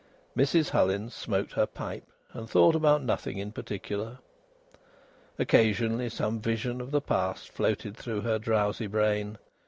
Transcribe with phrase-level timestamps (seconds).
[0.35, 4.17] Mrs Hullins smoked her pipe, and thought about nothing in particular.
[5.37, 9.37] Occasionally some vision of the past floated through her drowsy brain.